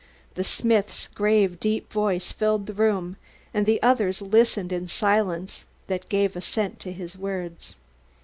[0.33, 3.17] The smith's grave, deep voice filled the room
[3.53, 7.75] and the others listened in a silence that gave assent to his words.